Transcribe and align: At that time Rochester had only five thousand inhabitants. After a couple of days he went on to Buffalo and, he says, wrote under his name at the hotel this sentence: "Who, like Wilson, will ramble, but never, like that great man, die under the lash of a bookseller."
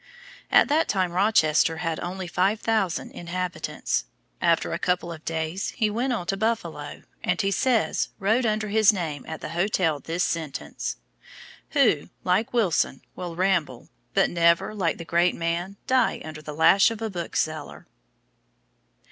At 0.51 0.67
that 0.67 0.87
time 0.87 1.11
Rochester 1.11 1.77
had 1.77 1.99
only 1.99 2.25
five 2.25 2.59
thousand 2.59 3.11
inhabitants. 3.11 4.05
After 4.41 4.73
a 4.73 4.79
couple 4.79 5.13
of 5.13 5.23
days 5.25 5.73
he 5.77 5.91
went 5.91 6.11
on 6.11 6.25
to 6.25 6.35
Buffalo 6.37 7.03
and, 7.23 7.39
he 7.39 7.51
says, 7.51 8.09
wrote 8.17 8.43
under 8.43 8.69
his 8.69 8.91
name 8.91 9.23
at 9.27 9.41
the 9.41 9.49
hotel 9.49 9.99
this 9.99 10.23
sentence: 10.23 10.95
"Who, 11.73 12.09
like 12.23 12.51
Wilson, 12.51 13.03
will 13.15 13.35
ramble, 13.35 13.89
but 14.15 14.31
never, 14.31 14.73
like 14.73 14.97
that 14.97 15.05
great 15.05 15.35
man, 15.35 15.77
die 15.85 16.19
under 16.25 16.41
the 16.41 16.55
lash 16.55 16.89
of 16.89 16.99
a 16.99 17.09
bookseller." 17.11 17.85